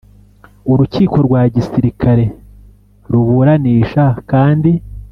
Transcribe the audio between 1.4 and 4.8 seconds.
Gisirikare ruburanisha kandi